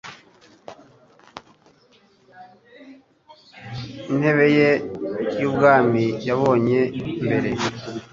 [4.17, 4.69] ntebe ye
[5.39, 6.79] y ubwami yabonye
[7.25, 7.49] mbere